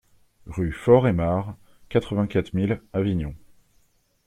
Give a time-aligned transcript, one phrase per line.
[0.47, 1.55] Rue Faure Aymard,
[1.89, 3.35] quatre-vingt-quatre mille Avignon